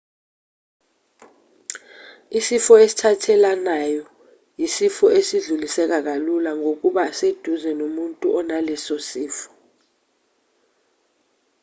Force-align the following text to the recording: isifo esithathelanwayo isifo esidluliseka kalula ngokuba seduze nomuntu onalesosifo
isifo 2.39 2.73
esithathelanwayo 2.85 4.03
isifo 4.65 5.05
esidluliseka 5.19 5.97
kalula 6.07 6.51
ngokuba 6.59 7.03
seduze 7.17 7.71
nomuntu 7.79 8.25
onalesosifo 8.39 9.47